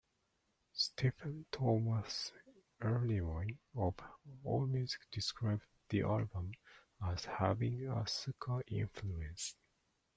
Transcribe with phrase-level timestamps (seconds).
[0.73, 2.31] Stephen Thomas
[2.81, 3.93] Erlewine of
[4.43, 6.53] Allmusic described the album
[7.05, 9.55] as having a ska influence.